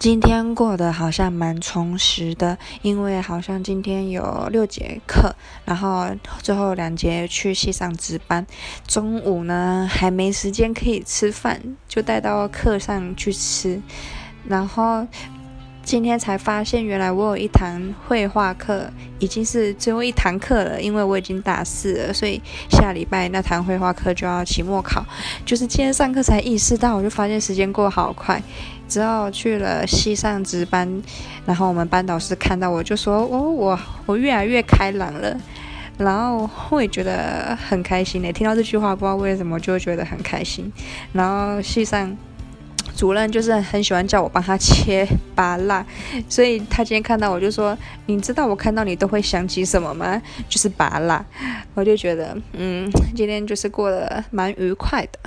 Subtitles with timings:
[0.00, 5.36] 今天过得好像蛮充实的，因为好像今天有六节课，
[5.66, 6.06] 然后
[6.42, 8.46] 最后两节去系上值班，
[8.86, 13.82] 中午呢还没时间可以吃饭，就带到课上去吃，
[14.48, 15.06] 然后。
[15.82, 18.88] 今天才发现，原来我有一堂绘画课，
[19.18, 20.80] 已经是最后一堂课了。
[20.80, 22.40] 因为我已经大四了，所以
[22.70, 25.04] 下礼拜那堂绘画课就要期末考。
[25.44, 28.40] 就是今天上课才意识到，我就发现时间过好快。
[28.88, 31.02] 之后去了系上值班，
[31.46, 35.36] 然后我们班导师看到我就说：“哦，我我越来越开朗了。”
[35.98, 40.70] 然后我也觉得很开心，听到这句话，不知道为什么就会觉得很开心。
[41.12, 42.16] 然后系上。
[42.96, 45.84] 主任就是很喜欢叫我帮他切芭辣，
[46.28, 47.76] 所以他今天看到我就说
[48.06, 50.20] ：“你知道我看到你都会想起什么吗？
[50.48, 51.24] 就是芭辣。”
[51.74, 55.19] 我就觉得，嗯，今天就是过得蛮愉快的。